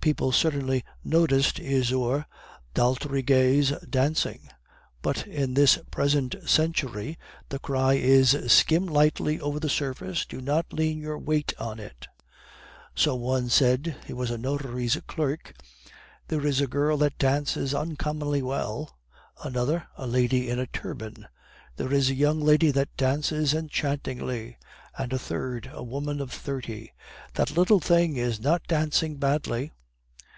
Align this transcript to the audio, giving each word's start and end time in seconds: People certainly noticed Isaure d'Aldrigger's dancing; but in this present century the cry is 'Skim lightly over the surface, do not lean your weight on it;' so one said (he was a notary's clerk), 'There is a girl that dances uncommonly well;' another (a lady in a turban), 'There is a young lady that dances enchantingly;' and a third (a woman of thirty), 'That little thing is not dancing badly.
People 0.00 0.32
certainly 0.32 0.84
noticed 1.04 1.58
Isaure 1.60 2.24
d'Aldrigger's 2.72 3.74
dancing; 3.86 4.48
but 5.02 5.26
in 5.26 5.52
this 5.52 5.78
present 5.90 6.34
century 6.48 7.18
the 7.50 7.58
cry 7.58 7.92
is 7.92 8.30
'Skim 8.50 8.86
lightly 8.86 9.38
over 9.38 9.60
the 9.60 9.68
surface, 9.68 10.24
do 10.24 10.40
not 10.40 10.72
lean 10.72 10.98
your 10.98 11.18
weight 11.18 11.52
on 11.58 11.78
it;' 11.78 12.08
so 12.94 13.14
one 13.16 13.50
said 13.50 13.96
(he 14.06 14.14
was 14.14 14.30
a 14.30 14.38
notary's 14.38 14.96
clerk), 15.06 15.52
'There 16.28 16.46
is 16.46 16.62
a 16.62 16.66
girl 16.66 16.96
that 16.96 17.18
dances 17.18 17.74
uncommonly 17.74 18.40
well;' 18.40 18.96
another 19.44 19.88
(a 19.98 20.06
lady 20.06 20.48
in 20.48 20.58
a 20.58 20.66
turban), 20.66 21.28
'There 21.76 21.92
is 21.92 22.08
a 22.08 22.14
young 22.14 22.40
lady 22.40 22.70
that 22.70 22.96
dances 22.96 23.52
enchantingly;' 23.52 24.56
and 24.96 25.12
a 25.12 25.18
third 25.18 25.70
(a 25.70 25.82
woman 25.82 26.18
of 26.22 26.32
thirty), 26.32 26.94
'That 27.34 27.54
little 27.58 27.80
thing 27.80 28.16
is 28.16 28.40
not 28.40 28.66
dancing 28.66 29.16
badly. 29.16 29.70